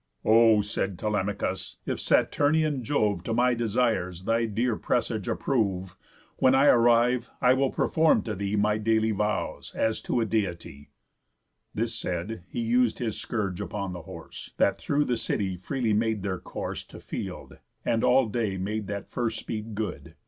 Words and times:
"O," 0.25 0.61
said 0.63 0.97
Telemachus, 0.97 1.75
"if 1.85 2.01
Saturnian 2.01 2.83
Jove 2.83 3.23
To 3.23 3.35
my 3.35 3.53
desires 3.53 4.23
thy 4.23 4.45
dear 4.45 4.75
presage 4.75 5.27
approve, 5.27 5.95
When 6.37 6.55
I 6.55 6.65
arrive, 6.69 7.29
I 7.39 7.53
will 7.53 7.69
perform 7.69 8.23
to 8.23 8.33
thee 8.33 8.55
My 8.55 8.79
daily 8.79 9.11
vows, 9.11 9.71
as 9.75 10.01
to 10.01 10.19
a 10.19 10.25
Deity." 10.25 10.89
This 11.75 11.93
said, 11.93 12.41
he 12.47 12.63
us'd 12.83 12.97
his 12.97 13.15
scourge 13.19 13.61
upon 13.61 13.93
the 13.93 14.01
horse, 14.01 14.49
That 14.57 14.79
through 14.79 15.05
the 15.05 15.17
city 15.17 15.55
freely 15.55 15.93
made 15.93 16.23
their 16.23 16.39
course 16.39 16.83
To 16.85 16.99
field, 16.99 17.59
and 17.85 18.03
all 18.03 18.25
day 18.27 18.57
made 18.57 18.87
that 18.87 19.11
first 19.11 19.37
speed 19.37 19.75
good. 19.75 20.15